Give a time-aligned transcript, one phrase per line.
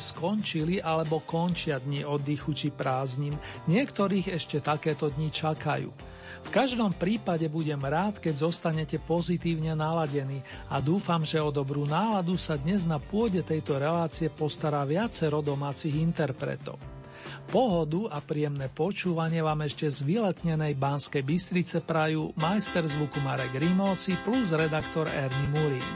[0.00, 3.36] Skončili alebo končia dni oddychu či prázdnin,
[3.68, 5.92] niektorých ešte takéto dni čakajú.
[6.40, 10.40] V každom prípade budem rád, keď zostanete pozitívne naladení
[10.72, 15.92] a dúfam, že o dobrú náladu sa dnes na pôde tejto relácie postará viacero domácich
[16.00, 16.80] interpretov.
[17.50, 24.16] Pohodu a príjemné počúvanie vám ešte z vyletnenej Banskej Bystrice prajú majster zvuku Marek Rimóci
[24.22, 25.88] plus redaktor Ernie Murín.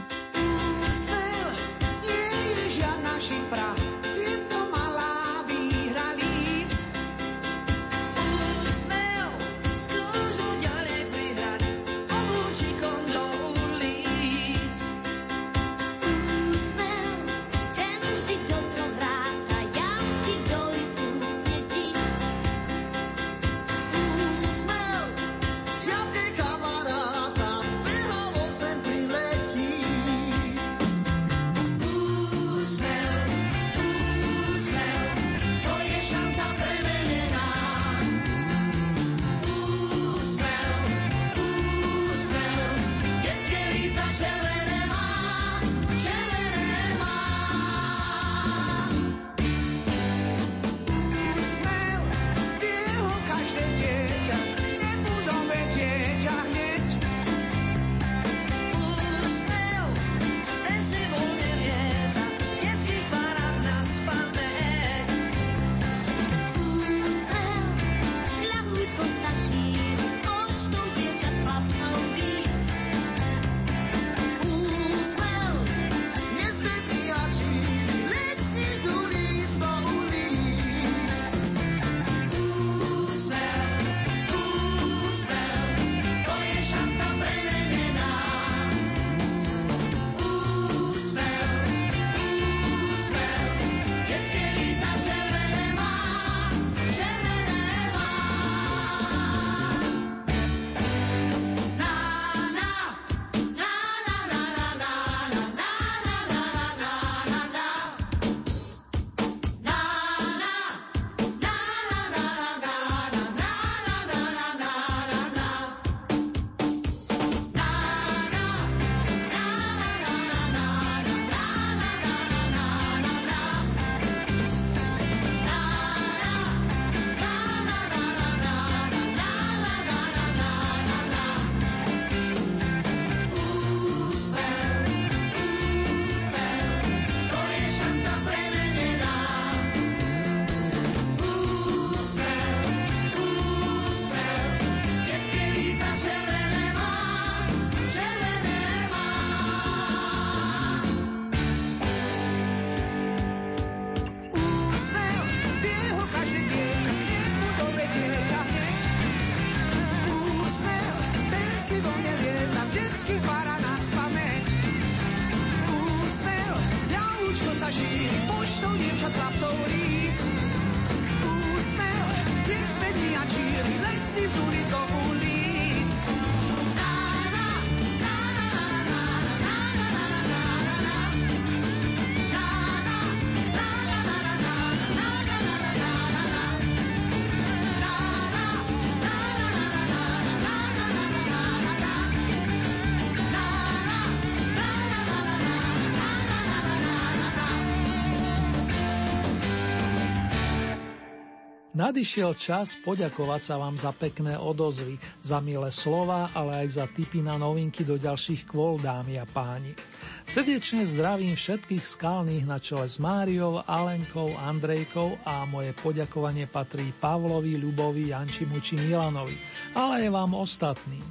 [201.85, 207.21] Nadišiel čas poďakovať sa vám za pekné odozvy, za milé slova, ale aj za tipy
[207.21, 209.77] na novinky do ďalších kvôl, dámy a páni.
[210.25, 217.53] Srdečne zdravím všetkých skalných na čele s Máriou, Alenkou, Andrejkou a moje poďakovanie patrí Pavlovi,
[217.53, 219.37] Ľubovi, Jančimu či Milanovi,
[219.77, 221.05] ale aj vám ostatným.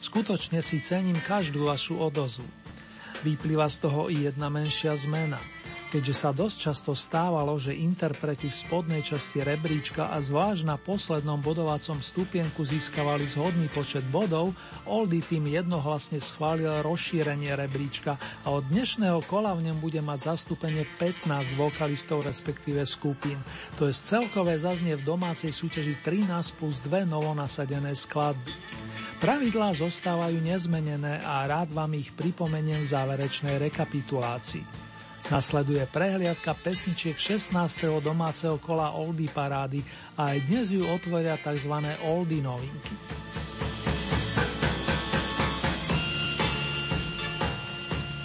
[0.00, 2.48] Skutočne si cením každú vašu odozvu.
[3.28, 5.44] Vyplýva z toho i jedna menšia zmena–
[5.90, 11.42] keďže sa dosť často stávalo, že interpreti v spodnej časti rebríčka a zvlášť na poslednom
[11.42, 14.54] bodovacom stupienku získavali zhodný počet bodov,
[14.86, 18.16] Oldy tým jednohlasne schválil rozšírenie rebríčka
[18.46, 23.40] a od dnešného kola v ňom bude mať zastúpenie 15 vokalistov respektíve skupín.
[23.80, 28.52] To je celkové zaznie v domácej súťaži 13 plus 2 novonasadené skladby.
[29.24, 34.93] Pravidlá zostávajú nezmenené a rád vám ich pripomeniem v záverečnej rekapitulácii.
[35.24, 37.56] Nasleduje prehliadka pesničiek 16.
[38.04, 39.80] domáceho kola Oldy parády
[40.20, 41.72] a aj dnes ju otvoria tzv.
[42.04, 42.92] Oldy novinky.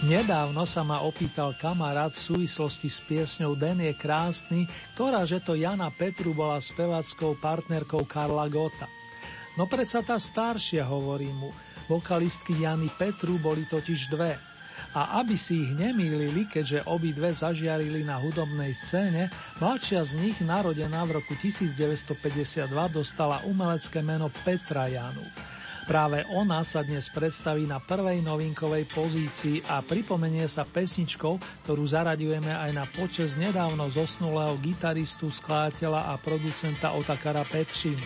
[0.10, 4.68] Nedávno sa ma opýtal kamarát v súvislosti s piesňou Den je krásny,
[4.98, 8.92] ktorá že to Jana Petru bola spevackou partnerkou Karla Gota.
[9.56, 11.56] No predsa tá staršia, hovorí mu.
[11.88, 14.49] Vokalistky Jany Petru boli totiž dve.
[14.98, 19.30] A aby si ich nemýlili, keďže obidve zažiarili na hudobnej scéne,
[19.62, 25.24] mladšia z nich, narodená v roku 1952, dostala umelecké meno Petra Janu.
[25.90, 32.54] Práve ona sa dnes predstaví na prvej novinkovej pozícii a pripomenie sa pesničkou, ktorú zaraďujeme
[32.54, 38.06] aj na počas nedávno zosnulého gitaristu, skladateľa a producenta Otakara Petšinu.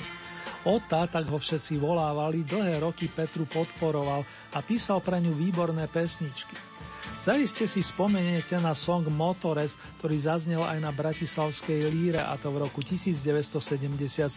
[0.63, 4.23] Ota, tak ho všetci volávali, dlhé roky Petru podporoval
[4.55, 6.55] a písal pre ňu výborné pesničky.
[7.23, 12.67] Zaiste si spomeniete na song Motores, ktorý zaznel aj na Bratislavskej líre a to v
[12.67, 14.27] roku 1977.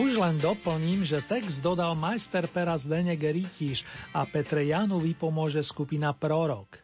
[0.00, 3.84] Už len doplním, že text dodal majster pera Zdenek Rytíš
[4.16, 6.80] a Petre Janu vypomôže skupina Prorok.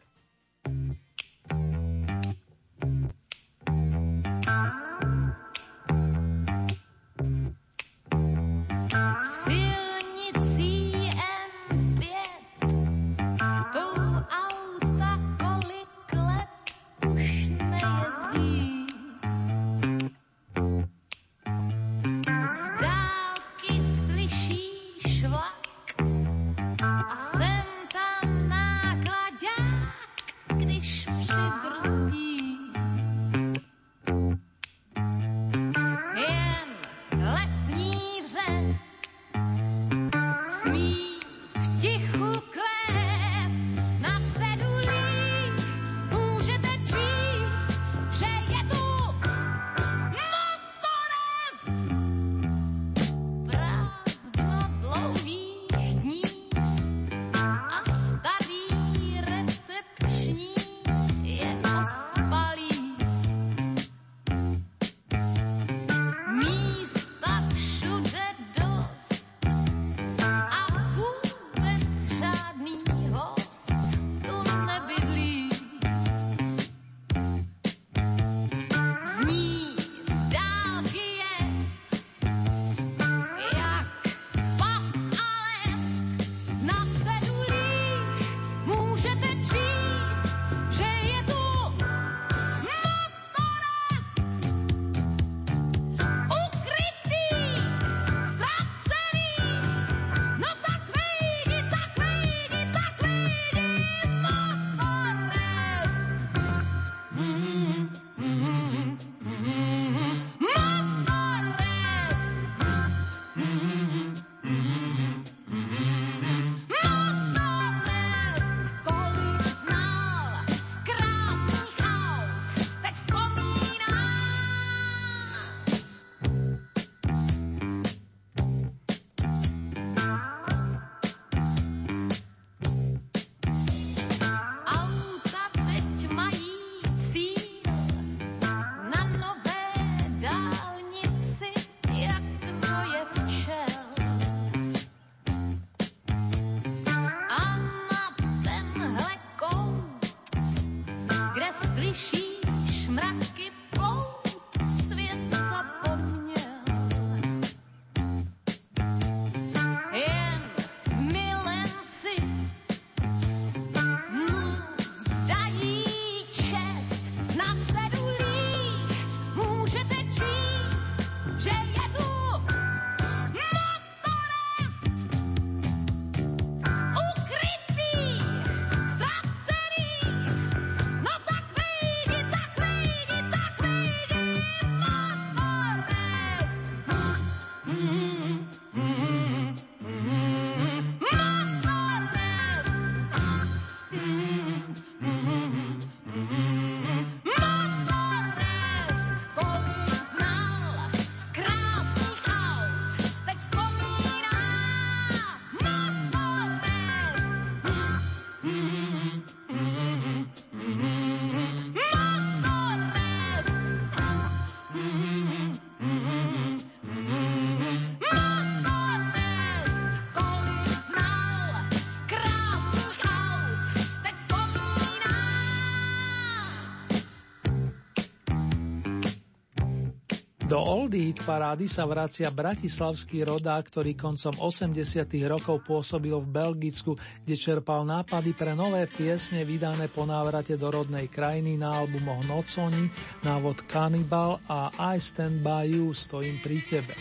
[230.59, 234.75] Do Oldie Hit parády sa vracia bratislavský rodák, ktorý koncom 80
[235.23, 241.07] rokov pôsobil v Belgicku, kde čerpal nápady pre nové piesne vydané po návrate do rodnej
[241.07, 242.91] krajiny na albumoch Noconi,
[243.23, 246.91] návod Cannibal a I Stand By You, stojím pri tebe.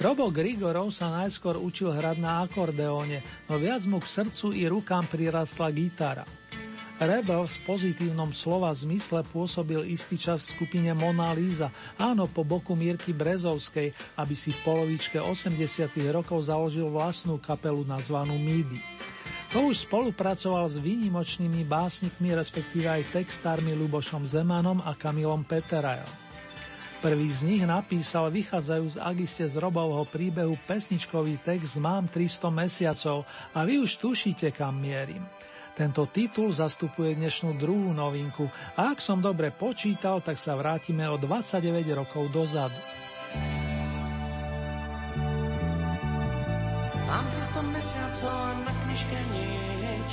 [0.00, 3.20] Robo Grigorov sa najskôr učil hrať na akordeóne,
[3.52, 6.24] no viac mu k srdcu i rukám prirastla gitara.
[6.98, 12.74] Rebel v pozitívnom slova zmysle pôsobil istý čas v skupine Mona Lisa, áno po boku
[12.74, 18.82] Mírky Brezovskej, aby si v polovičke 80 rokov založil vlastnú kapelu nazvanú Midi.
[19.54, 26.10] To už spolupracoval s výnimočnými básnikmi, respektíve aj textármi Lubošom Zemanom a Kamilom Peterajom.
[26.98, 33.22] Prvý z nich napísal vychádzajú z Agiste z Robovho príbehu pesničkový text Mám 300 mesiacov
[33.54, 35.37] a vy už tušíte, kam mierim.
[35.78, 38.50] Tento titul zastupuje dnešnú druhú novinku.
[38.74, 41.62] A ak som dobre počítal, tak sa vrátime o 29
[41.94, 42.74] rokov dozadu.
[47.06, 50.10] Mám 300 mesiacov na knižke nič.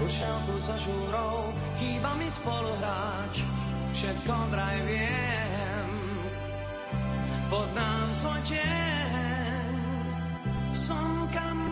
[0.00, 0.12] Už
[0.48, 3.44] tu za žúrou, chýba mi spoluhráč.
[3.92, 5.88] Všetko vraj viem.
[7.52, 9.76] Poznám svoj tieň.
[10.72, 11.71] Som kamoš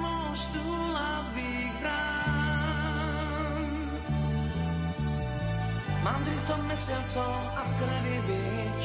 [6.11, 8.85] Mám 300 mesiacov a v krvi bič.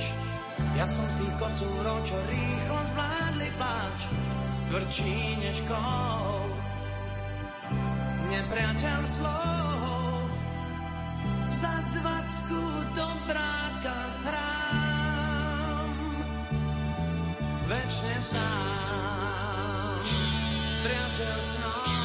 [0.78, 4.00] Ja som z tých kocúrov, čo rýchlo zvládli pláč.
[4.70, 6.54] Tvrdší než kol.
[8.30, 10.30] Nepriateľ slov.
[11.50, 12.62] Za dvacku
[12.94, 15.98] do bráka hrám.
[17.66, 20.06] Večne sám.
[20.86, 22.05] Priateľ snov.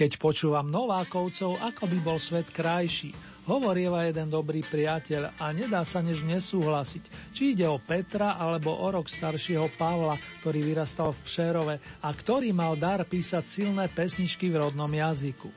[0.00, 3.12] Keď počúvam Novákovcov, ako by bol svet krajší,
[3.44, 8.88] hovorieva jeden dobrý priateľ a nedá sa než nesúhlasiť, či ide o Petra alebo o
[8.88, 14.64] rok staršieho Pavla, ktorý vyrastal v Přerove a ktorý mal dar písať silné pesničky v
[14.64, 15.52] rodnom jazyku.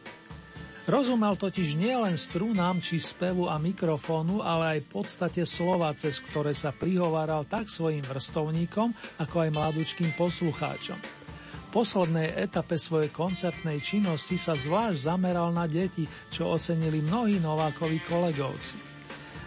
[0.92, 6.76] Rozumel totiž nielen strúnám či spevu a mikrofónu, ale aj podstate slova, cez ktoré sa
[6.76, 8.92] prihováral tak svojim vrstovníkom,
[9.24, 11.23] ako aj mladúčkým poslucháčom
[11.74, 18.94] poslednej etape svojej koncertnej činnosti sa zvlášť zameral na deti, čo ocenili mnohí Novákovi kolegovci.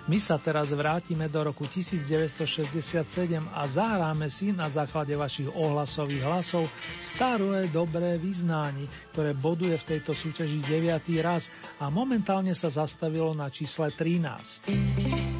[0.06, 3.02] My sa teraz vrátime do roku 1967
[3.50, 6.70] a zahráme si na základe vašich ohlasových hlasov
[7.02, 11.10] staré dobré vyznání, ktoré boduje v tejto súťaži 9.
[11.22, 11.50] raz
[11.82, 15.35] a momentálne sa zastavilo na čísle 13.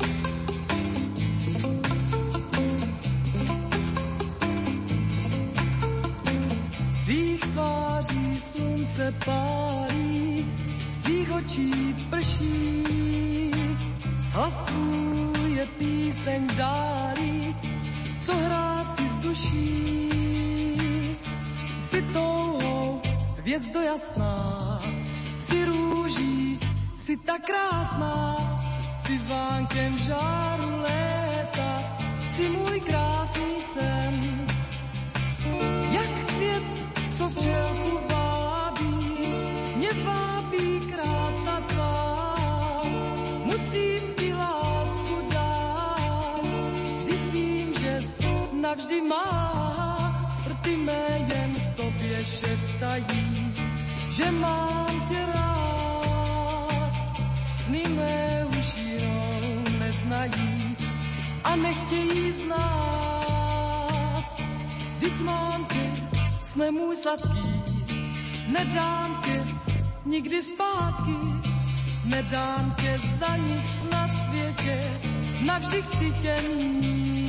[8.57, 10.47] slunce pálí,
[10.91, 11.73] z tvých očí
[12.11, 12.85] prší.
[14.33, 17.57] Hlas tvůj je píseň dálí,
[18.21, 20.09] co hrá si z duší.
[21.79, 23.01] Jsi touhou,
[23.39, 24.83] hvězdo jasná,
[25.37, 26.61] si růží,
[26.97, 28.37] si tak krásná,
[28.97, 31.97] si vánkem žáru léta,
[32.35, 34.15] si můj krásný sen.
[35.91, 36.65] Jak květ,
[37.17, 38.16] co včelku vábí,
[48.77, 49.25] navždy má,
[50.51, 53.55] rty mé jen tobě šeptají,
[54.11, 56.93] že mám tě rád.
[57.55, 60.77] Sny mé už jinou neznají
[61.45, 64.25] a nechtějí znát.
[64.97, 66.09] Vždyť mám tě,
[66.43, 67.63] jsme můj sladký,
[68.49, 69.66] nedám tě
[70.07, 71.17] nikdy zpátky,
[72.05, 75.01] nedám tě za nic na světě,
[75.47, 77.26] navždy chci tě mít.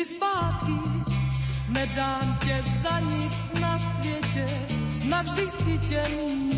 [0.00, 0.72] Nikdy zpátky,
[1.68, 4.46] nedám tě za nic na světě,
[5.04, 6.49] navždy chci tě mít.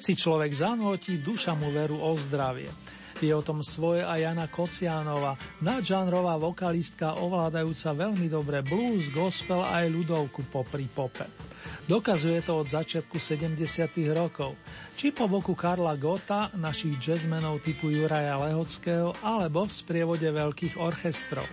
[0.00, 2.72] Keď si človek zanotí, duša mu veru o zdravie.
[3.20, 9.84] Je o tom svoje aj Jana Kociánova, nadžánrová vokalistka ovládajúca veľmi dobre blues, gospel a
[9.84, 11.28] aj ľudovku popri pope.
[11.84, 13.60] Dokazuje to od začiatku 70.
[14.16, 14.56] rokov,
[14.96, 21.44] či po boku Karla Gota, našich jazzmenov typu Juraja Lehockého, alebo v sprievode veľkých orchestrov.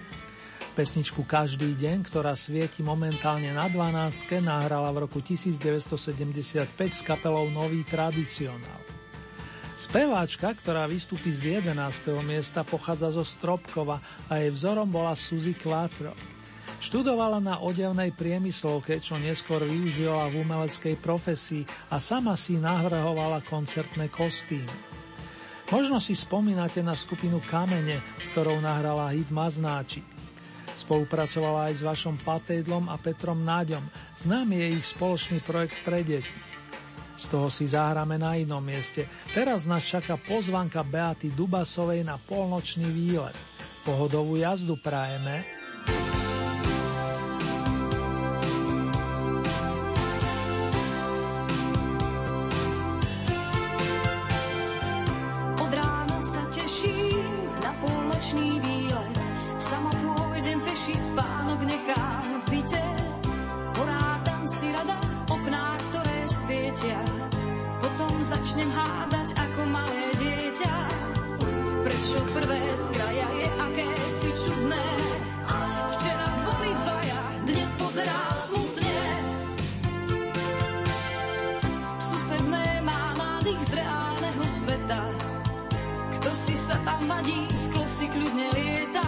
[0.78, 4.30] Pesničku Každý deň, ktorá svieti momentálne na 12.
[4.46, 8.86] nahrala v roku 1975 s kapelou Nový tradicionál.
[9.74, 11.74] Speváčka, ktorá vystúpi z 11.
[12.22, 13.98] miesta, pochádza zo Stropkova
[14.30, 16.13] a jej vzorom bola Suzy Quattro.
[16.78, 24.13] Študovala na odevnej priemyslovke, čo neskôr využila v umeleckej profesii a sama si navrhovala koncertné
[24.13, 24.78] kostýmy.
[25.74, 30.16] Možno si spomínate na skupinu Kamene, s ktorou nahrala hit Maznáčik.
[30.78, 33.82] Spolupracovala aj s vašom Patejdlom a Petrom Náďom.
[34.22, 36.38] Známy je ich spoločný projekt pre deti.
[37.18, 39.10] Z toho si zahráme na inom mieste.
[39.34, 43.34] Teraz nás čaká pozvanka Beaty Dubasovej na polnočný výlet.
[43.82, 45.57] Pohodovú jazdu prajeme.
[72.08, 74.86] Prečo prvé z kraja je aké si čudné?
[75.91, 78.96] Včera boli dvaja, dnes pozerá smutne.
[82.00, 85.04] Susedné má mladých z reálneho sveta.
[86.15, 89.08] Kto si sa tam vadí, sklo si kľudne lieta.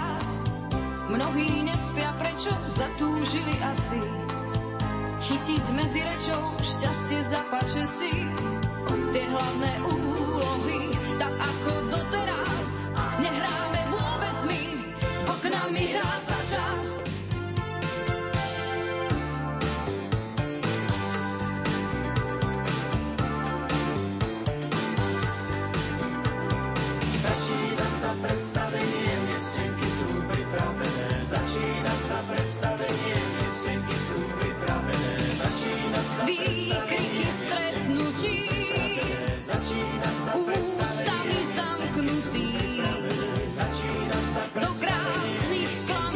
[1.07, 4.03] Mnohí nespia, prečo zatúžili asi
[5.23, 8.11] chytiť medzi rečou šťastie zapače si
[9.15, 12.18] tie hlavné úlohy, tak ako doteraz.
[15.87, 16.81] Hrá sa čas.
[27.19, 31.07] Začína sa predstavenie, miestenky sú pripravené.
[31.23, 35.15] Začína sa predstavenie, miestenky sú pripravené.
[35.39, 38.58] Začína sa Výkriky stretnutí
[39.49, 42.49] ústami zamknutý
[44.61, 46.08] do krásnych sklamaní.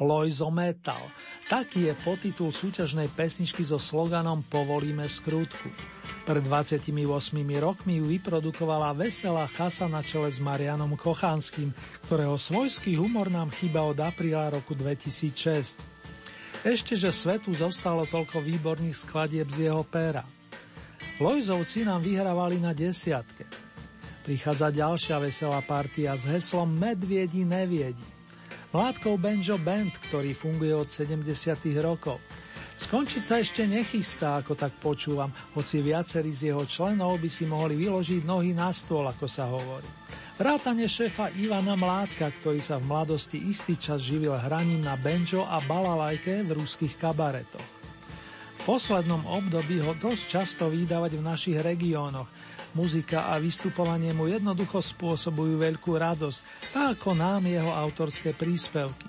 [0.00, 1.12] Loizo Metal.
[1.52, 5.68] Taký je potitul súťažnej pesničky so sloganom Povolíme skrutku.
[6.24, 6.88] Pred 28
[7.60, 11.76] rokmi ju vyprodukovala veselá chasa na čele s Marianom Kochanským,
[12.08, 15.76] ktorého svojský humor nám chýba od apríla roku 2006.
[16.64, 20.24] Ešte, že svetu zostalo toľko výborných skladieb z jeho péra.
[21.20, 23.44] Lojzovci nám vyhrávali na desiatke.
[24.24, 28.19] Prichádza ďalšia veselá partia s heslom Medviedi neviedi.
[28.70, 31.26] Mládkov Benjo Band, ktorý funguje od 70.
[31.82, 32.22] rokov.
[32.78, 37.74] Skončiť sa ešte nechystá, ako tak počúvam, hoci viacerí z jeho členov by si mohli
[37.74, 39.90] vyložiť nohy na stôl, ako sa hovorí.
[40.38, 45.58] Vrátane šéfa Ivana Mládka, ktorý sa v mladosti istý čas živil hraním na banjo a
[45.58, 47.66] balalajke v ruských kabaretoch.
[48.60, 52.30] V poslednom období ho dosť často vydávať v našich regiónoch.
[52.74, 56.38] Muzika a vystupovanie mu jednoducho spôsobujú veľkú radosť,
[56.70, 59.06] tak ako nám jeho autorské príspevky.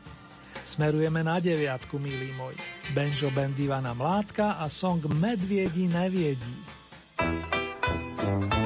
[0.62, 2.58] Smerujeme na deviatku, milí moji.
[2.93, 6.56] Benjo Band Ivana Mládka a song Medviedi neviedí.
[7.17, 8.61] Medvědi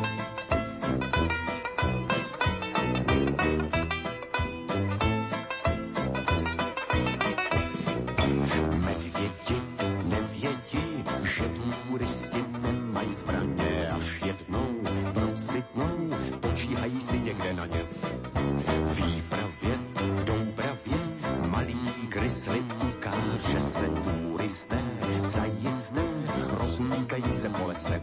[26.80, 28.02] rozmíkají se po lese.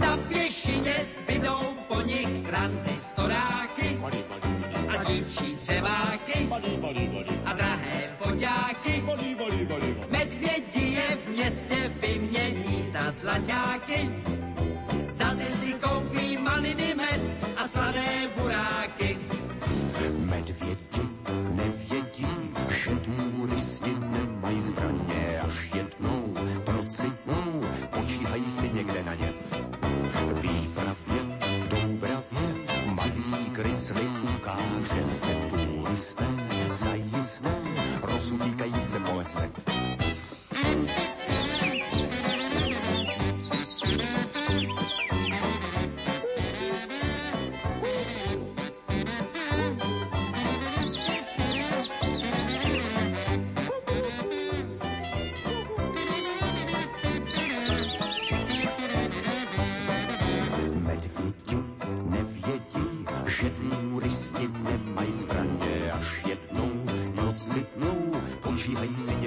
[0.00, 4.00] Na pěšině zbydou po nich transistoráky
[4.88, 6.48] a dívčí dřeváky
[7.44, 9.04] a drahé foťáky.
[10.10, 14.10] Medvědi je v městě vymění za zlaťáky.
[39.22, 39.61] nuestra.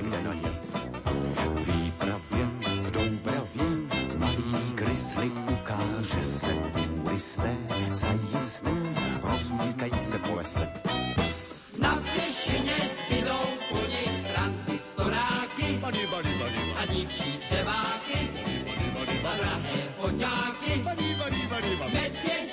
[0.06, 0.58] někde na ní.
[1.66, 2.46] Výpravě
[2.82, 3.66] v Doubravě
[4.18, 6.54] malý krysli ukáže se
[7.04, 7.58] turisté,
[7.92, 8.72] zajisté
[9.24, 10.68] rozmíkají se po lese.
[11.80, 18.30] Na pěšině zbydou po nich transistoráky body, body, body, a dívčí dřeváky.
[19.26, 20.84] A drahé foťáky.
[20.84, 22.45] Medvědi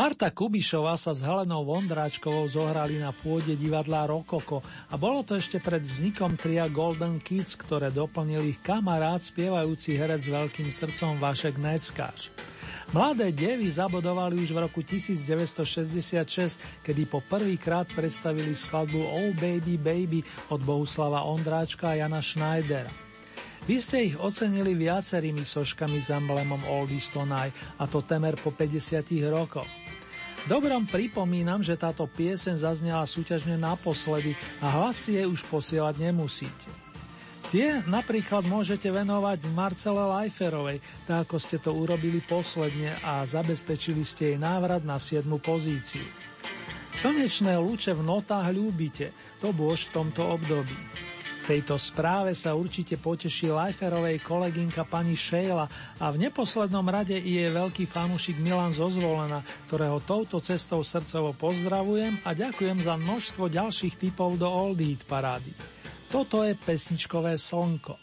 [0.00, 5.60] Marta Kubišová sa s Helenou Vondráčkovou zohrali na pôde divadla Rokoko a bolo to ešte
[5.60, 11.60] pred vznikom tria Golden Kids, ktoré doplnil ich kamarát, spievajúci herec s veľkým srdcom Vašek
[11.60, 12.32] Neckář.
[12.96, 20.24] Mladé devy zabodovali už v roku 1966, kedy po prvýkrát predstavili skladbu Oh Baby Baby
[20.48, 22.88] od Bohuslava Ondráčka a Jana Schneidera.
[23.68, 29.04] Vy ste ich ocenili viacerými soškami s emblemom Oldies Tonight, a to temer po 50
[29.28, 29.68] rokoch.
[30.48, 34.32] Dobrom pripomínam, že táto pieseň zaznela súťažne naposledy
[34.64, 36.70] a hlasy jej už posielať nemusíte.
[37.50, 44.32] Tie napríklad môžete venovať Marcele Lajferovej, tak ako ste to urobili posledne a zabezpečili ste
[44.32, 45.26] jej návrat na 7.
[45.42, 46.06] pozíciu.
[46.94, 49.10] Slnečné lúče v notách ľúbite,
[49.42, 51.09] to bôž v tomto období.
[51.50, 55.66] Tejto správe sa určite poteší Lajferovej kolegynka pani Šejla
[55.98, 62.22] a v neposlednom rade i jej veľký fanúšik Milan Zozvolena, ktorého touto cestou srdcovo pozdravujem
[62.22, 65.50] a ďakujem za množstvo ďalších typov do Old Heat parády.
[66.06, 67.98] Toto je pesničkové slnko.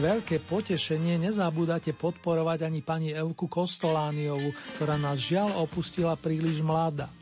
[0.00, 7.12] Veľké potešenie nezabúdate podporovať ani pani Evku Kostolániovú, ktorá nás žiaľ opustila príliš mladá.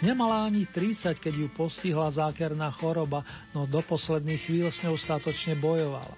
[0.00, 3.22] Nemala ani 30, keď ju postihla zákerná choroba,
[3.52, 6.16] no do posledných chvíľ s ňou statočne bojovala.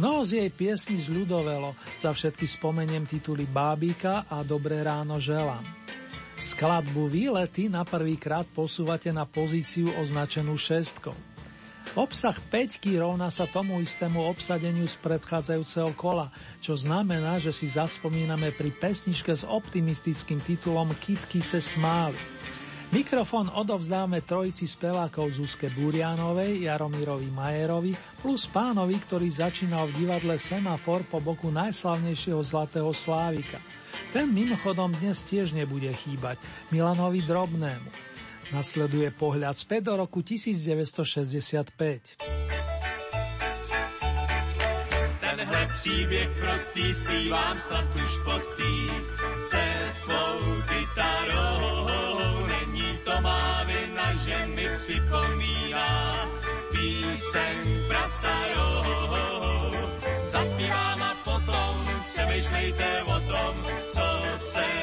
[0.00, 5.60] Mnoho z jej piesní zľudovelo, za všetky spomeniem tituly Bábika a Dobré ráno želám.
[6.40, 11.31] Skladbu Výlety na prvýkrát posúvate na pozíciu označenú šestkou.
[11.92, 18.48] Obsah peťky rovná sa tomu istému obsadeniu z predchádzajúceho kola, čo znamená, že si zaspomíname
[18.56, 22.16] pri pesničke s optimistickým titulom Kitky se smáli.
[22.96, 27.92] Mikrofón odovzdáme trojici spevákov Zuzke Burianovej, Jaromírovi Majerovi
[28.24, 33.60] plus pánovi, ktorý začínal v divadle Semafor po boku najslavnejšieho Zlatého Slávika.
[34.12, 36.40] Ten mimochodom dnes tiež nebude chýbať,
[36.72, 38.11] Milanovi Drobnému.
[38.52, 41.72] Nasleduje pohľad späť do roku 1965.
[45.20, 48.74] Tenhle příběh prostý zpívám snad už postý
[49.48, 50.36] se svou
[50.68, 51.88] kytarou.
[52.46, 56.28] Není to má vina, že mi připomíná
[56.72, 59.72] píseň prastarou.
[60.32, 64.81] Zaspívám a potom přemýšlejte o tom, co se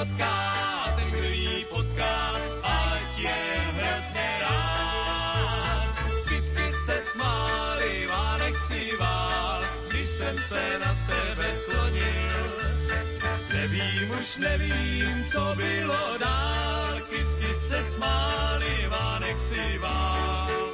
[0.00, 2.32] Není krotká, ten, kdo ji potká,
[2.62, 3.36] ať je
[3.72, 5.94] hrozně rád.
[6.24, 12.60] Vždycky se smáli, Vánek si vál, když jsem se na tebe sklonil.
[13.52, 20.69] Nevím, už nevím, co bylo dál, kytky se smáli, Vánek si vál.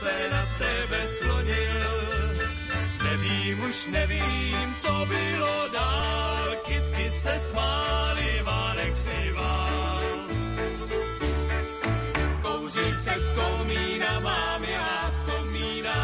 [0.00, 1.90] Se na tebe slonil.
[3.04, 10.00] Nevím, už nevím, co bylo dál, kytky se smály, Vánek si vál.
[12.42, 15.98] Kouří se z komína, mám já z komína,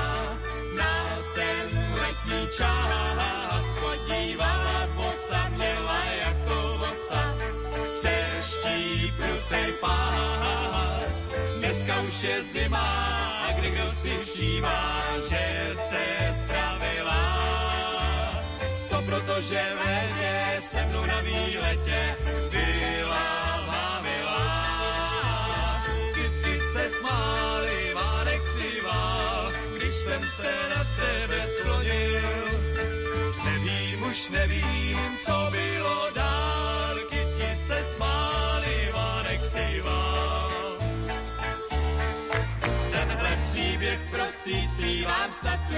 [0.76, 0.94] na
[1.34, 1.66] ten
[2.00, 3.64] letní čas.
[3.80, 7.22] Chodívala bosa, měla jako vosa,
[7.98, 11.12] přeští prutej pás.
[11.58, 13.45] Dneska už je zima,
[14.06, 16.04] si všímá, že se
[16.38, 17.22] spravila.
[18.90, 22.16] To proto, že v létě se mnou na výletě
[22.50, 25.82] byla milá.
[26.14, 32.22] Kytky se smály, Vánek si vál, když jsem se na tebe sklonil.
[33.44, 34.75] Nevím, už nevím,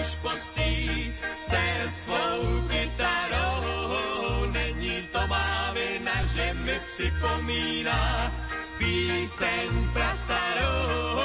[0.01, 4.47] už postý se svou kytarou.
[4.53, 8.33] Není to má vina, že mi připomíná
[8.79, 11.19] píseň prastarou.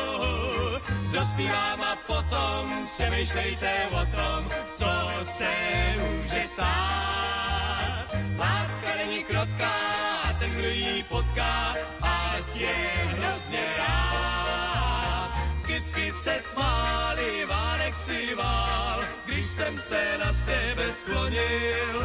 [1.13, 4.89] Dospívám a potom přemýšlejte o tom, co
[5.23, 5.53] se
[6.01, 8.05] může stát.
[8.37, 9.75] Láska není krotká,
[10.39, 15.33] ten, kdo ji potká, ať je hrozně rád.
[15.65, 17.72] Kytky se smály, Vánek
[18.05, 18.35] si
[19.25, 21.97] když jsem se na tebe sklonil.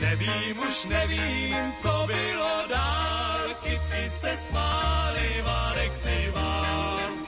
[0.00, 7.21] Nevím, už nevím, co bylo dál, kytky se smály, Vánek si vál.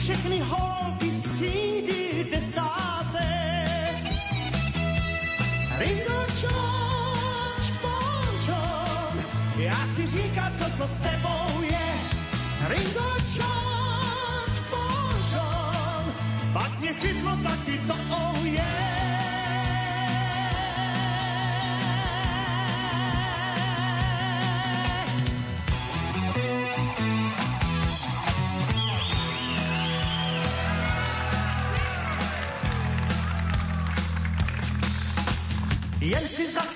[0.00, 3.30] Všechny holky z třídy desáté.
[5.78, 9.24] Ringo George Bon John,
[9.56, 11.88] já si říkám, co to s tebou je.
[12.68, 16.12] Ringo George Bon John,
[16.52, 18.89] pak mě chytlo taky to oh yeah.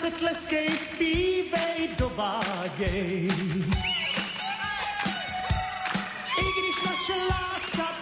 [0.05, 3.31] Zase tleskej, zpívej, dováděj.
[6.41, 7.93] I když naše láska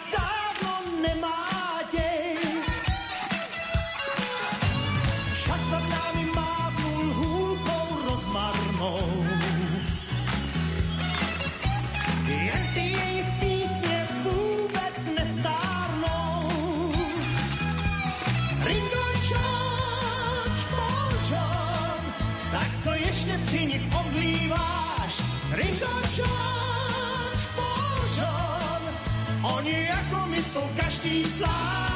[30.44, 31.91] jsou každý zvlášť.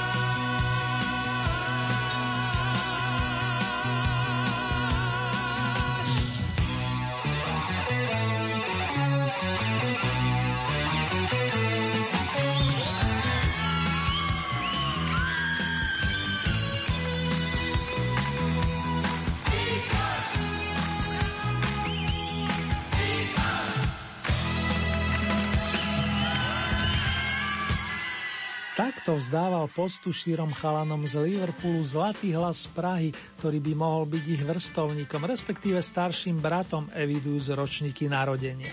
[29.07, 34.25] Takto vzdával poctu štyrom chalanom z Liverpoolu zlatý hlas z Prahy, ktorý by mohol byť
[34.35, 38.67] ich vrstovníkom, respektíve starším bratom evidujúc ročníky narodenia.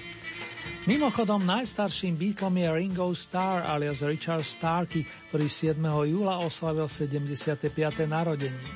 [0.90, 5.78] Mimochodom, najstarším Beatlom je Ringo Starr alias Richard Starkey, ktorý 7.
[6.10, 7.70] júla oslavil 75.
[8.10, 8.74] narodeniny.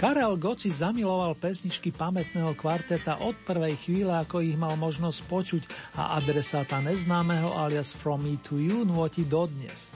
[0.00, 5.62] Karel Goci zamiloval pesničky pamätného kvarteta od prvej chvíle, ako ich mal možnosť počuť
[6.00, 9.92] a adresáta neznámeho alias From Me to You nôti dodnes.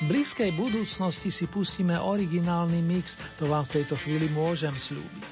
[0.00, 5.24] V blízkej budúcnosti si pustíme originálny mix, to vám v tejto chvíli môžem slúbiť.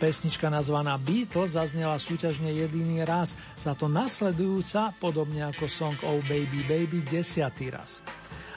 [0.00, 6.64] Pesnička nazvaná Beatles zaznela súťažne jediný raz, za to nasledujúca, podobne ako song Oh Baby
[6.64, 8.00] Baby, desiatý raz.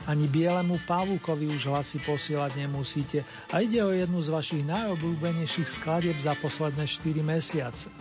[0.08, 6.16] Ani bielemu pavúkovi už hlasy posielať nemusíte a ide o jednu z vašich najobľúbenejších skladieb
[6.24, 7.92] za posledné 4 mesiace.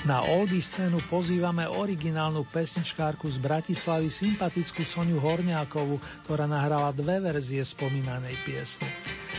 [0.00, 7.60] Na oldy scénu pozývame originálnu pesničkárku z Bratislavy, sympatickú Soniu Horňákovú, ktorá nahrala dve verzie
[7.60, 8.88] spomínanej piesne.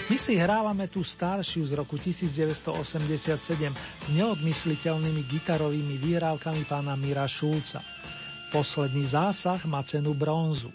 [0.06, 2.78] My si hrávame tú staršiu z roku 1987
[3.74, 7.82] s neodmysliteľnými gitarovými výrávkami pána Mira Šulca.
[8.54, 10.70] Posledný zásah má cenu bronzu.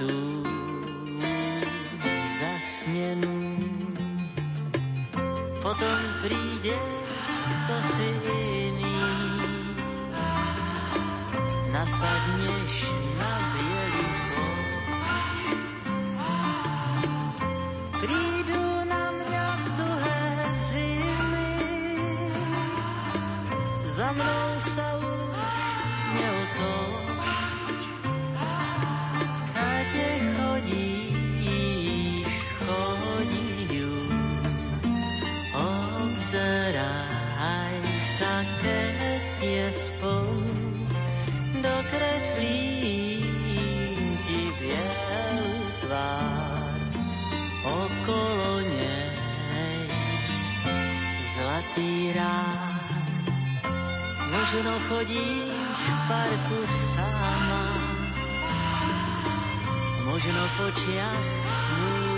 [0.00, 0.29] soon.
[60.20, 62.09] Možno v očiach smútok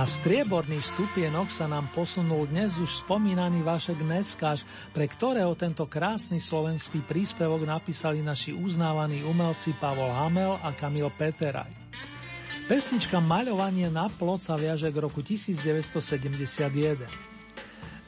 [0.00, 4.64] Na strieborný stupienok sa nám posunul dnes už spomínaný Vašek Neckáš,
[4.96, 11.68] pre ktorého tento krásny slovenský príspevok napísali naši uznávaní umelci Pavol Hamel a Kamil Peteraj.
[12.64, 17.29] Pesnička Maľovanie na plot sa viaže k roku 1971.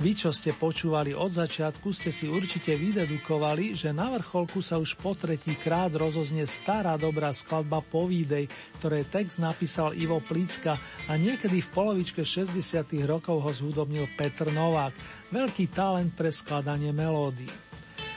[0.03, 4.99] Vy, čo ste počúvali od začiatku, ste si určite vydedukovali, že na vrcholku sa už
[4.99, 8.51] po tretí krát rozoznie stará dobrá skladba Povídej,
[8.83, 10.75] ktoré text napísal Ivo Plícka
[11.07, 12.59] a niekedy v polovičke 60.
[13.07, 14.91] rokov ho zhudobnil Petr Novák,
[15.31, 17.55] veľký talent pre skladanie melódií.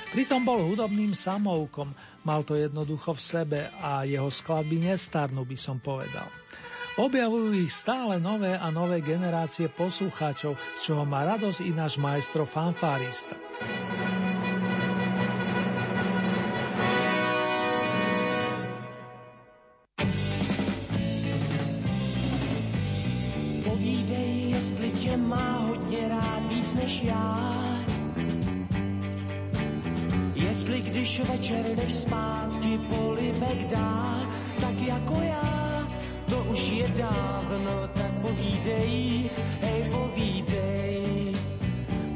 [0.10, 1.94] Pritom bol hudobným samoukom,
[2.26, 6.34] mal to jednoducho v sebe a jeho skladby nestarnú, by som povedal.
[6.96, 12.48] Objavujú ich stále nové a nové generácie poslucháčov, z čoho má radosť i náš majstro
[12.48, 13.36] fanfárista.
[23.68, 27.04] Povídej, jestli tě má hodně rád víc než.
[30.36, 34.16] Jestli když večer spát, ti polibek dá,
[34.64, 35.64] tak jako já
[36.30, 39.30] to už je dávno, tak povídej,
[39.62, 41.34] hej povídej.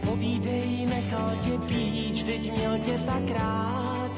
[0.05, 4.11] Povídej, nechal tě píč, teď měl tě tak rád.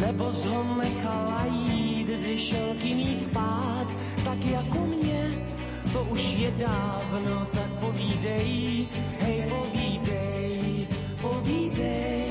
[0.00, 3.86] Nebo zho nechala jít, když šel k jiný spát,
[4.24, 5.44] tak jako mě,
[5.92, 8.86] to už je dávno, tak povídej,
[9.20, 10.86] hej povídej,
[11.20, 12.25] povídej.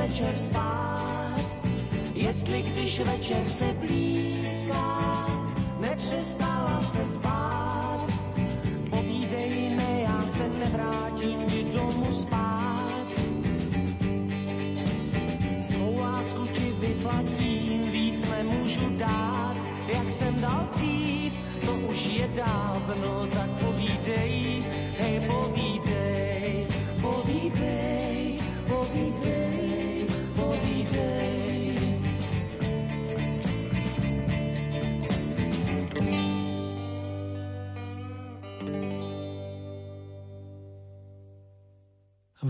[0.00, 1.40] Večer spát.
[2.14, 5.26] Jestli když večer se blízká,
[5.80, 6.39] nepřestala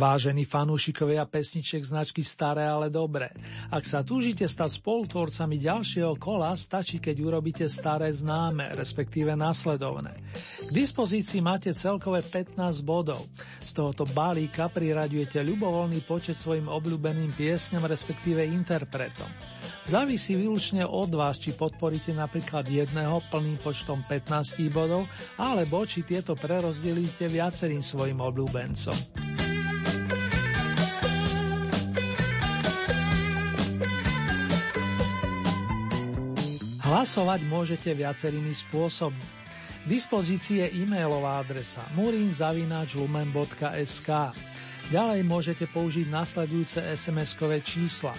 [0.01, 3.37] Vážení fanúšikovia pesničiek značky Staré, ale dobré.
[3.69, 10.17] Ak sa túžite stať spolutvorcami ďalšieho kola, stačí, keď urobíte staré známe, respektíve následovné.
[10.65, 13.29] K dispozícii máte celkové 15 bodov.
[13.61, 19.29] Z tohoto balíka priraďujete ľubovoľný počet svojim obľúbeným piesňam, respektíve interpretom.
[19.85, 25.05] Závisí výlučne od vás, či podporíte napríklad jedného plným počtom 15 bodov,
[25.37, 29.50] alebo či tieto prerozdelíte viacerým svojim obľúbencom.
[36.91, 39.23] Hlasovať môžete viacerými spôsobmi.
[39.81, 44.11] K dispozícii je e-mailová adresa murinzavinačlumen.sk
[44.91, 48.11] Ďalej môžete použiť nasledujúce SMS-kové čísla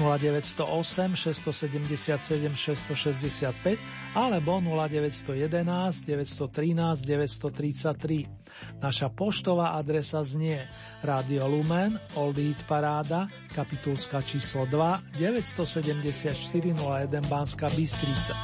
[0.00, 3.76] 0908 677 665
[4.14, 8.30] alebo 0911 913 933.
[8.78, 10.70] Naša poštová adresa znie
[11.02, 16.30] Radio Lumen, Old Eat Paráda, kapitulska číslo 2, 974
[16.78, 18.34] 01 Banska Bystrica.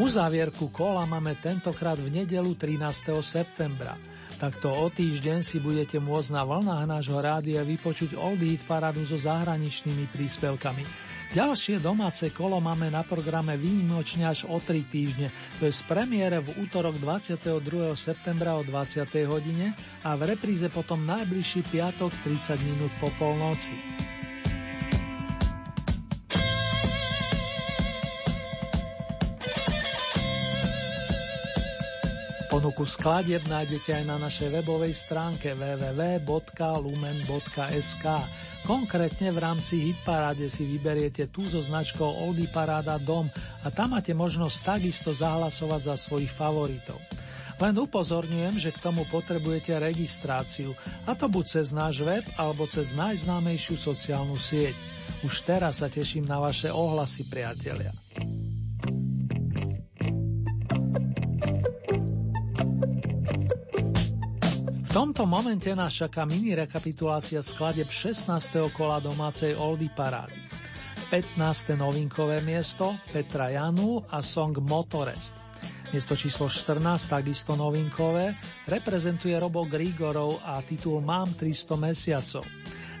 [0.00, 3.20] Uzávierku kola máme tentokrát v nedelu 13.
[3.20, 4.09] septembra.
[4.40, 9.20] Takto o týždeň si budete môcť na vlnách nášho rádia vypočuť Old Eat paradu so
[9.20, 10.80] zahraničnými príspevkami.
[11.36, 15.28] Ďalšie domáce kolo máme na programe výnimočne až o 3 týždne,
[15.60, 17.92] to je z premiére v útorok 22.
[17.92, 19.04] septembra o 20.
[19.28, 19.76] hodine
[20.08, 23.76] a v repríze potom najbližší piatok 30 minút po polnoci.
[32.50, 36.26] Ponuku skladieb nájdete aj na našej webovej stránke www.lumen.sk.
[38.66, 43.30] Konkrétne v rámci Hitparáde si vyberiete tú so značkou Oldy Paráda Dom
[43.62, 46.98] a tam máte možnosť takisto zahlasovať za svojich favoritov.
[47.62, 50.74] Len upozorňujem, že k tomu potrebujete registráciu,
[51.06, 54.74] a to buď cez náš web alebo cez najznámejšiu sociálnu sieť.
[55.22, 57.94] Už teraz sa teším na vaše ohlasy, priatelia.
[65.00, 68.68] Tomto momente nás čaká mini rekapitulácia skladeb 16.
[68.76, 70.36] kola domácej Oldy parády.
[71.08, 71.72] 15.
[71.72, 75.32] novinkové miesto Petra Janu a song Motorest.
[75.96, 76.84] Miesto číslo 14,
[77.16, 78.36] takisto novinkové,
[78.68, 82.44] reprezentuje Robo Grigorov a titul Mám 300 mesiacov.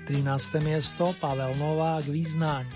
[0.08, 0.24] 13.
[0.64, 2.72] miesto Pavel Novák Význání.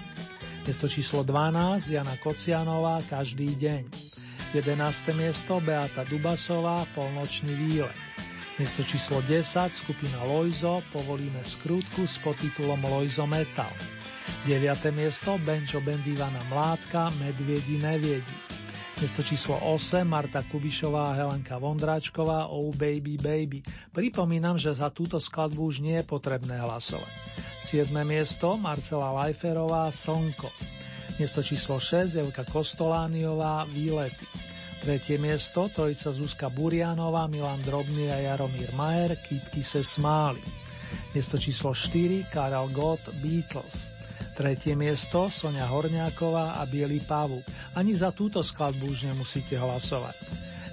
[0.69, 3.89] Miesto číslo 12 Jana Kocianová Každý deň.
[4.53, 5.17] 11.
[5.17, 7.97] miesto Beata Dubasová Polnočný výlet.
[8.55, 13.75] Miesto číslo 10 skupina Loizo Povolíme skrutku s podtitulom Loizo Metal.
[14.47, 14.95] 9.
[14.95, 18.35] miesto Benčo Bendivana Mládka Medviedi neviedi.
[19.03, 23.59] Miesto číslo 8 Marta Kubišová a Helenka Vondráčková Oh Baby Baby.
[23.91, 27.11] Pripomínam, že za túto skladbu už nie je potrebné hlasovať.
[27.59, 27.91] 7.
[28.07, 30.55] miesto Marcela Lajferová Slnko.
[31.19, 34.54] Miesto číslo 6 Evka Kostolániová Výlety.
[34.83, 40.43] Tretie miesto trojica Zuzka Burianová, Milan Drobný a Jaromír Majer, Kitky se smáli.
[41.15, 43.95] Miesto číslo 4 Karel Gott, Beatles.
[44.35, 47.47] Tretie miesto Sonia Horňáková a Bielý pavúk.
[47.79, 50.19] Ani za túto skladbu už nemusíte hlasovať.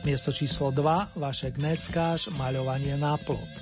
[0.02, 3.54] Miesto číslo 2 Vašek Neckáš, Maľovanie na plot.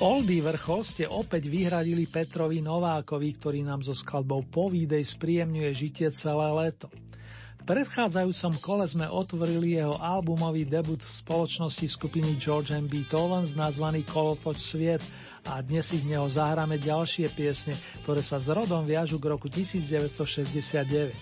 [0.00, 6.48] Oldy vrchol ste opäť vyhradili Petrovi Novákovi, ktorý nám so skladbou Povídej spríjemňuje žitie celé
[6.50, 6.88] leto.
[7.62, 14.58] Predchádzajúcom kole sme otvorili jeho albumový debut v spoločnosti skupiny George and Beethoven nazvaný Kolotoč
[14.58, 14.98] sviet
[15.46, 19.46] a dnes si z neho zahráme ďalšie piesne, ktoré sa s rodom viažu k roku
[19.46, 21.14] 1969.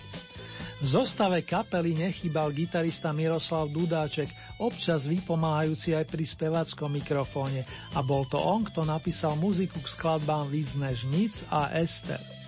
[0.81, 4.33] V zostave kapely nechýbal gitarista Miroslav Dudáček,
[4.65, 10.49] občas vypomáhajúci aj pri spevackom mikrofóne a bol to on, kto napísal muziku k skladbám
[10.49, 12.40] Víc než nic a Ester.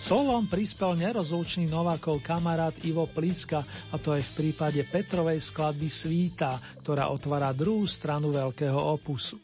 [0.00, 6.56] Slovom prispel nerozlučný Novákov kamarát Ivo Plicka, a to aj v prípade Petrovej skladby Svíta,
[6.80, 9.36] ktorá otvára druhú stranu veľkého opusu.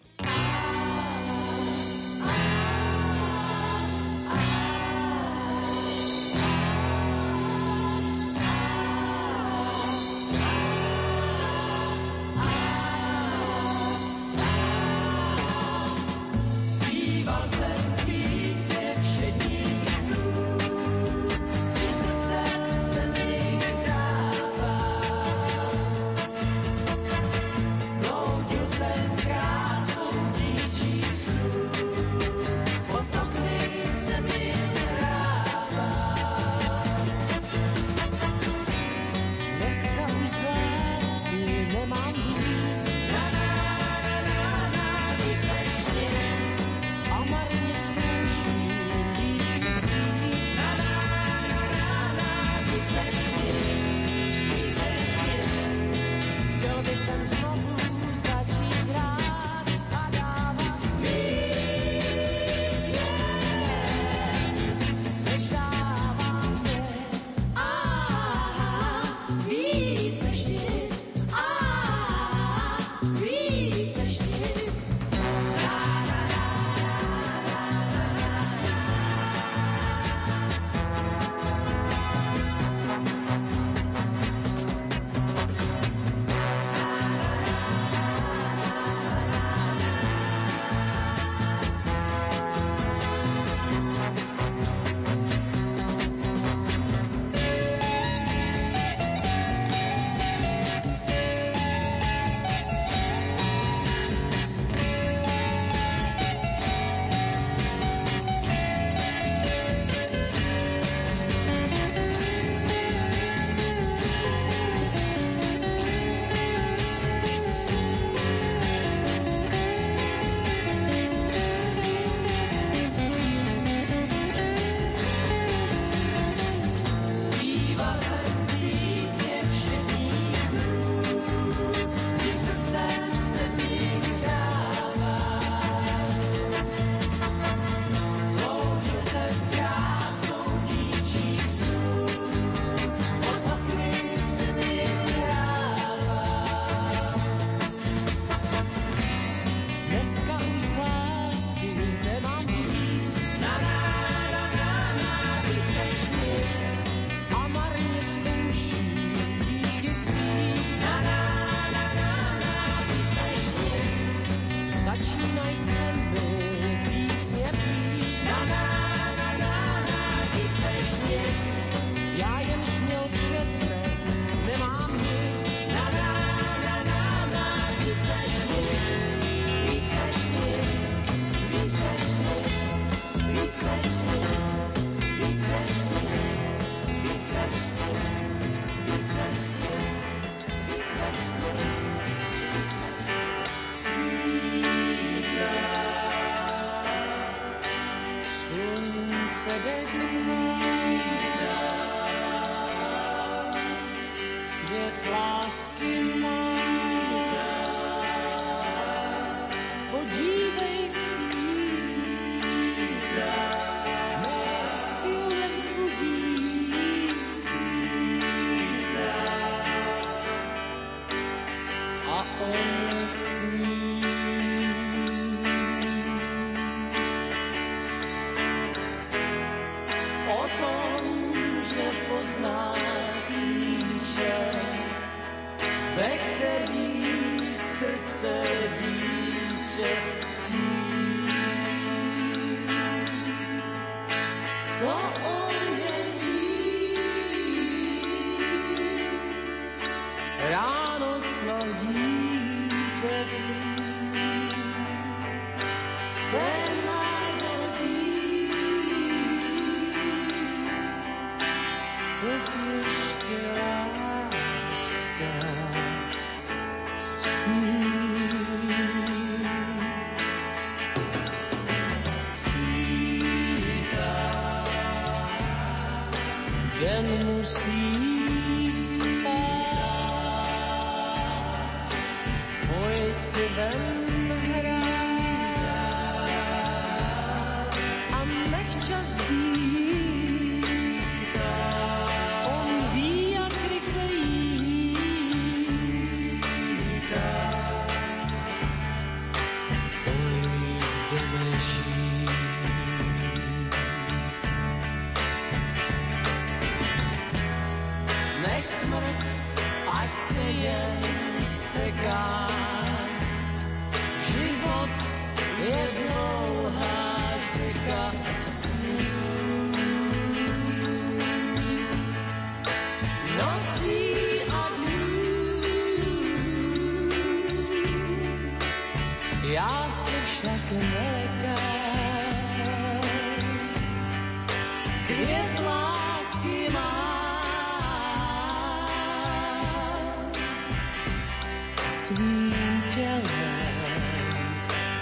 [342.07, 343.97] Tvým tělem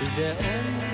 [0.01, 0.85] jde on.
[0.89, 0.94] k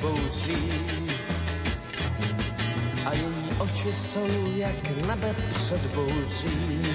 [0.00, 0.70] bouří.
[3.06, 6.89] A její oči jsou jak nebe před bouří.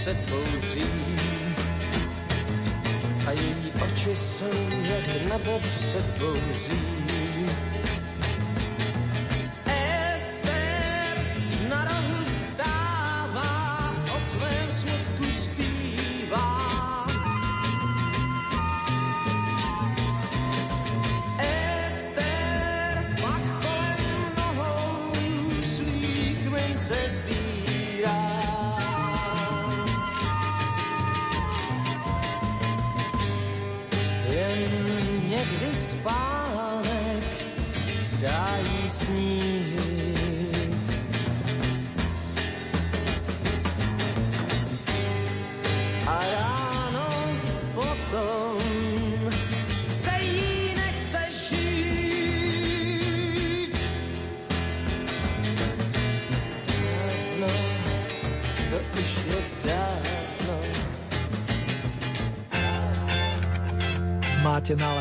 [0.00, 0.84] Před bouří.
[3.26, 4.52] A její oči jsou
[4.82, 7.09] jak nebe před bouří.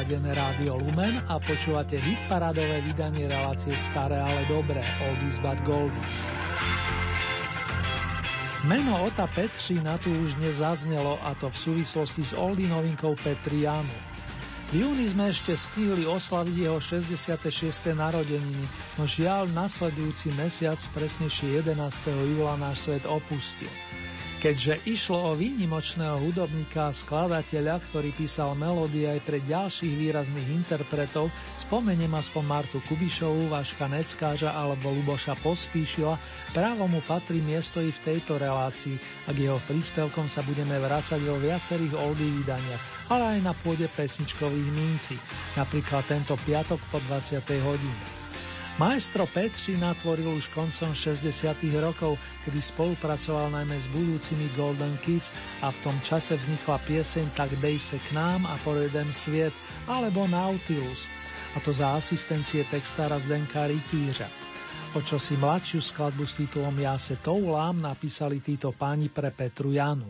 [0.09, 6.19] Naladené rádio Lumen a počúvate hitparadové vydanie relácie Staré, ale dobré, Oldies but Goldies.
[8.65, 13.93] Meno Ota Petřína tu už nezaznelo a to v súvislosti s oldie novinkou Petrianu.
[14.73, 17.93] V júni sme ešte stihli oslaviť jeho 66.
[17.93, 18.65] narodeniny,
[18.97, 21.77] no žiaľ nasledujúci mesiac, presnejšie 11.
[22.09, 23.69] júla náš svet opustil.
[24.39, 31.27] Keďže išlo o výnimočného hudobníka a skladateľa, ktorý písal melódie aj pre ďalších výrazných interpretov,
[31.59, 36.15] spomeniem aspoň Martu Kubišovú, Vaška Neckáža alebo Luboša Pospíšila,
[36.55, 38.95] právo mu patrí miesto i v tejto relácii
[39.27, 43.91] a k jeho príspevkom sa budeme vrácať vo viacerých oldie vydaniach, ale aj na pôde
[43.91, 45.19] pesničkových mincí,
[45.59, 47.43] napríklad tento piatok po 20.
[47.59, 48.18] hodine.
[48.79, 51.35] Maestro Petri natvoril už koncom 60.
[51.83, 52.15] rokov,
[52.47, 57.75] kedy spolupracoval najmä s budúcimi Golden Kids a v tom čase vznikla pieseň Tak dej
[57.75, 59.51] se k nám a pojedem sviet
[59.83, 61.03] alebo Nautilus,
[61.53, 64.31] a to za asistencie textára Zdenka Rytířa.
[64.95, 69.75] O čo si mladšiu skladbu s titulom Ja se toulám napísali títo páni pre Petru
[69.75, 70.07] Janu.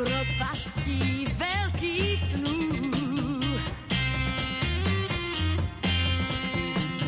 [0.00, 2.56] propastí veľkých snů.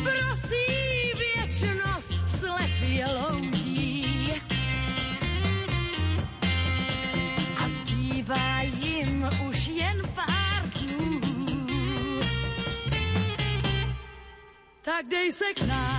[0.05, 0.69] Prosí
[1.17, 3.05] věčnost slepě
[8.61, 11.21] jim už jen pár dnů.
[14.81, 15.92] Tak dej se k nám.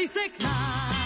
[0.00, 0.99] tej seknáš.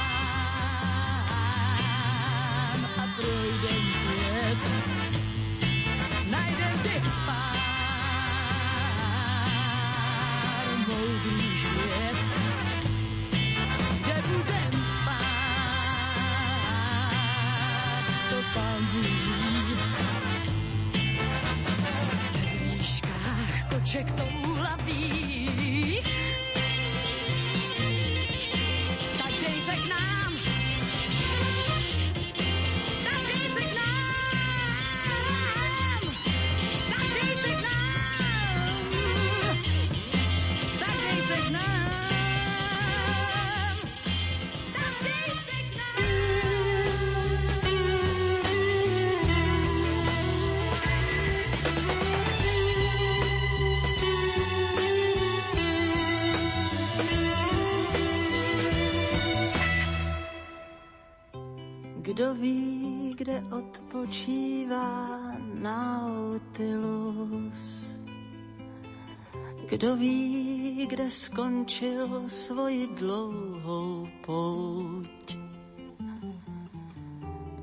[71.34, 75.26] skončil svoji dlouhou pouť.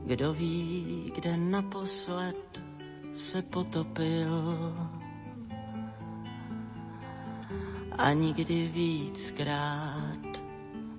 [0.04, 2.60] Kdo ví, kde naposled
[3.16, 4.36] se potopil
[7.96, 10.44] a nikdy víckrát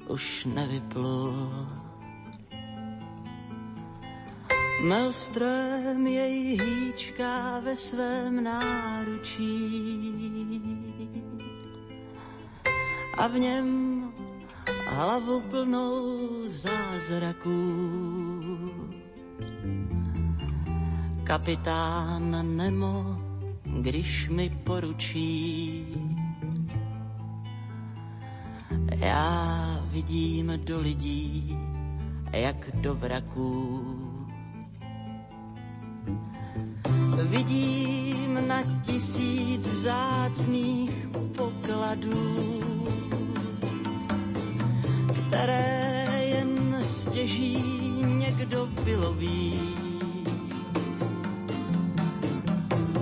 [0.09, 1.69] už nevyplul.
[4.89, 9.53] Melström jej hýčká ve svém náručí
[13.18, 14.02] a v něm
[14.86, 17.51] hlavu plnou zázraků.
[21.24, 23.16] Kapitán Nemo,
[23.80, 25.86] když mi poručí,
[28.90, 31.59] já vidím do lidí,
[32.32, 33.82] jak do vraků.
[37.22, 42.62] Vidím na tisíc vzácných pokladů
[45.12, 47.59] které jen stěží
[48.05, 49.60] někdo vyloví.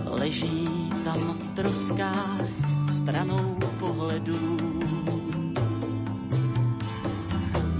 [0.04, 0.68] Leží
[1.04, 2.44] tam v troskách
[2.96, 4.58] stranou pohledů.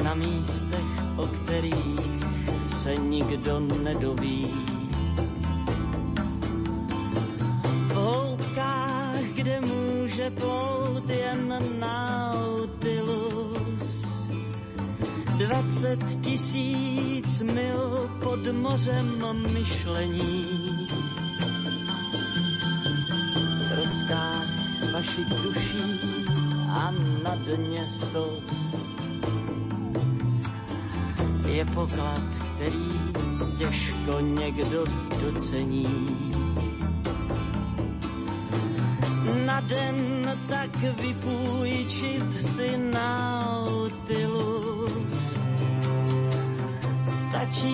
[0.05, 2.11] Na místech, o kterých
[2.74, 4.47] se nikdo nedoví.
[7.89, 12.11] V hloubkách, kde může plout jen na.
[15.51, 19.25] 20 tisíc mil pod mořem
[19.55, 20.47] myšlení.
[23.61, 24.47] V troskách
[25.43, 26.01] duší
[26.71, 28.75] a na dně slz
[31.47, 32.23] je poklad,
[32.55, 33.01] který
[33.59, 34.85] těžko někdo
[35.21, 35.87] docení.
[39.47, 44.80] Na den tak vypůjčit si nautilu
[47.41, 47.73] Stačí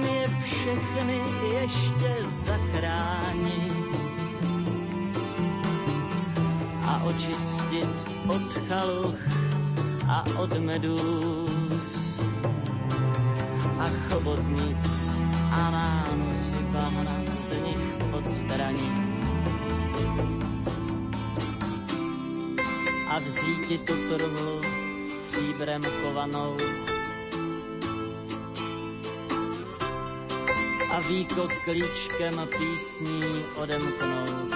[0.00, 1.20] mi je všechny
[1.52, 3.76] ještě zachránit
[6.88, 7.92] a očistit
[8.28, 9.20] od chaluch
[10.08, 12.20] a od medus
[13.78, 15.08] a chobotnic
[15.50, 18.96] a nánosy bahna z nich odstranit.
[23.08, 24.60] A vzít ti tu trhlu
[25.04, 26.56] s příbrem kovanou
[31.08, 34.54] výkot klíčkem písní odemknout.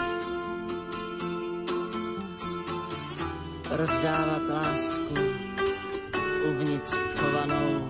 [3.70, 5.14] Rozdávat lásku
[6.50, 7.88] uvnitř schovanou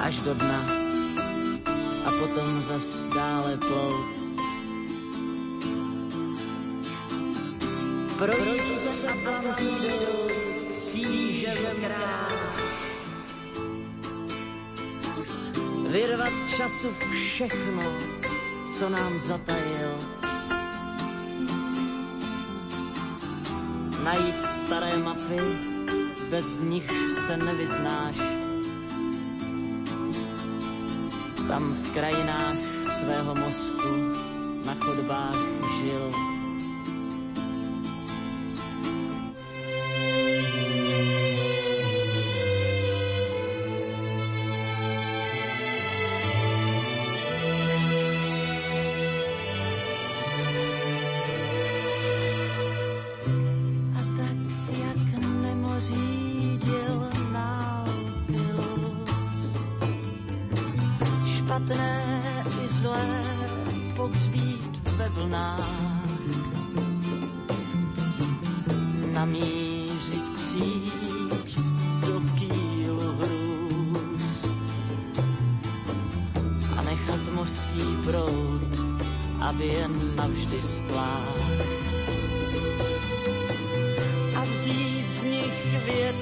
[0.00, 0.64] až do dna
[2.04, 4.22] a potom zas dále plout.
[8.18, 10.28] Projít se Atlantidou
[10.74, 12.41] křížem krát.
[15.92, 17.82] Vyrvat času všechno,
[18.66, 19.92] co nám zatajil.
[24.04, 25.36] Najít staré mapy,
[26.30, 26.90] bez nich
[27.26, 28.16] se nevyznáš.
[31.48, 32.56] Tam v krajinách
[32.98, 33.92] svého mozku
[34.64, 35.40] na chodbách
[35.76, 36.31] žil.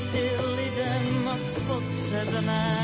[0.00, 1.30] Věci lidem
[1.66, 2.76] potřebné,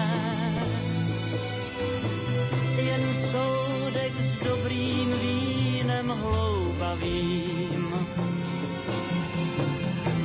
[2.77, 7.95] jen soudek s dobrým vínem hloubavým.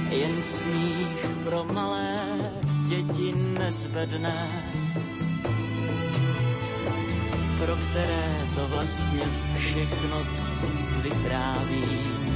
[0.09, 2.19] Jen smích pro malé
[2.87, 4.63] děti nezvedné,
[7.57, 9.23] pro které to vlastně
[9.57, 10.25] všechno
[11.03, 12.31] vyprávím.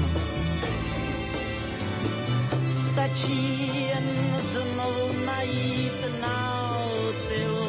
[2.69, 7.59] Stačí jen znovu najít Nautilus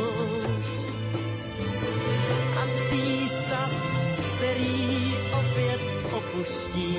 [2.57, 3.71] a přístav,
[4.37, 6.99] který opět opustí.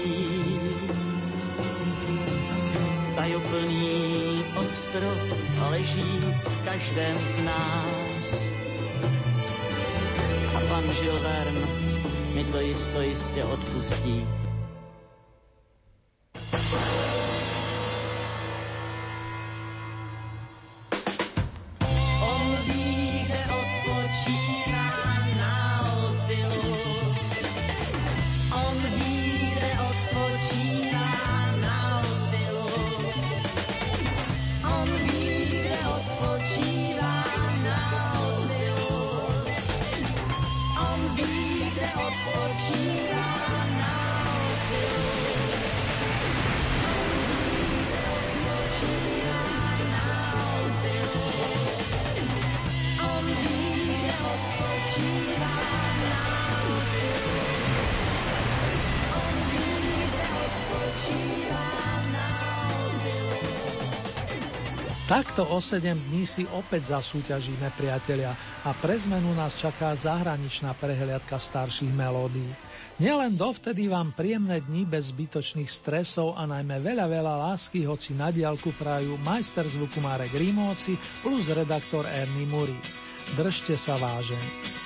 [3.16, 5.18] Tajoplný ostrov
[5.70, 8.54] leží v každém z nás.
[10.56, 11.68] A pan Žilvern
[12.34, 14.37] mi to jisto jistě odpustí.
[65.18, 71.42] Takto o 7 dní si opäť zasúťažíme, priatelia, a pre zmenu nás čaká zahraničná prehliadka
[71.42, 72.46] starších melódií.
[73.02, 78.30] Nielen dovtedy vám príjemné dni bez zbytočných stresov a najmä veľa, veľa lásky, hoci na
[78.30, 80.94] diálku prajú majster zvuku Marek Rímovci
[81.26, 82.78] plus redaktor Ernie Muri.
[83.34, 84.86] Držte sa vážení.